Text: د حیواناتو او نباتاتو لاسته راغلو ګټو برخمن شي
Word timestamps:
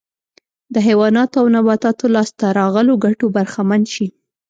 د 0.73 0.75
حیواناتو 0.87 1.35
او 1.41 1.47
نباتاتو 1.55 2.05
لاسته 2.15 2.45
راغلو 2.59 2.93
ګټو 3.05 3.25
برخمن 3.35 3.81
شي 3.93 4.07